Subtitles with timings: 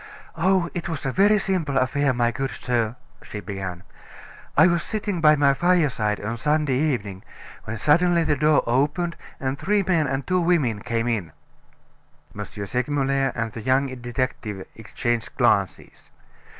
[0.35, 3.83] "Oh, it was a very simple affair, my good sir," she began.
[4.57, 7.21] "I was sitting by my fireside on Sunday evening,
[7.65, 11.33] when suddenly the door opened, and three men and two women came in."
[12.35, 12.43] M.
[12.43, 16.09] Segmuller and the young detective exchanged glances.